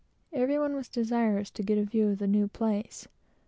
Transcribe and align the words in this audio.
Every 0.33 0.57
one 0.57 0.73
was 0.75 0.89
anxious 1.11 1.51
to 1.51 1.61
get 1.61 1.77
a 1.77 1.83
view 1.83 2.07
of 2.09 2.17
the 2.17 2.25
new 2.25 2.47
place. 2.47 3.07